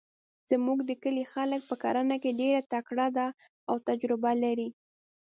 [0.49, 3.27] زموږ د کلي خلک په کرنه کې ډیرتکړه ده
[3.69, 4.69] او تجربه لري